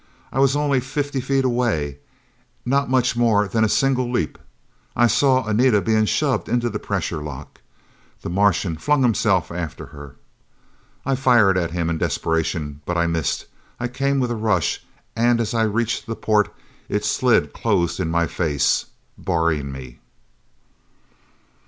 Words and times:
I 0.33 0.39
was 0.39 0.55
only 0.55 0.79
fifty 0.79 1.21
feet 1.21 1.45
away 1.45 1.99
not 2.65 2.89
much 2.89 3.15
more 3.15 3.47
than 3.47 3.63
a 3.63 3.69
single 3.69 4.11
leap. 4.11 4.39
I 4.95 5.05
saw 5.05 5.45
Anita 5.45 5.79
being 5.79 6.05
shoved 6.05 6.49
into 6.49 6.71
the 6.71 6.79
pressure 6.79 7.21
lock. 7.21 7.61
The 8.23 8.29
Martian 8.31 8.77
flung 8.77 9.03
himself 9.03 9.51
after 9.51 9.85
her. 9.93 10.15
I 11.05 11.13
fired 11.13 11.55
at 11.55 11.69
him 11.69 11.87
in 11.87 11.99
desperation, 11.99 12.81
but 12.87 12.97
missed. 13.11 13.45
I 13.79 13.87
came 13.89 14.19
with 14.19 14.31
a 14.31 14.35
rush. 14.35 14.83
And 15.15 15.39
as 15.39 15.53
I 15.53 15.61
reached 15.65 16.07
the 16.07 16.15
port, 16.15 16.51
it 16.89 17.05
slid 17.05 17.53
closed 17.53 17.99
in 17.99 18.09
my 18.09 18.25
face, 18.25 18.85
barring 19.19 19.71
me! 19.71 19.99